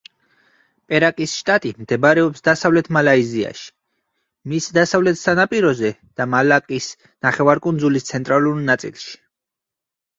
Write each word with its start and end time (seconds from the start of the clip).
პერაკის 0.93 1.33
შტატი 1.41 1.73
მდებარეობს 1.81 2.43
დასავლეთ 2.49 2.89
მალაიზიაში, 2.97 3.69
მის 4.53 4.71
დასავლეთ 4.81 5.23
სანაპიროზე 5.23 5.95
და 6.21 6.31
მალაკის 6.35 6.91
ნახევარკუნძულის 7.29 8.13
ცენტრალურ 8.13 8.63
ნაწილში. 8.73 9.19